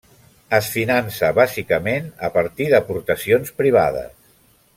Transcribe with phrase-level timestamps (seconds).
[0.57, 4.19] Es finança, bàsicament, a partir d'aportacions privades.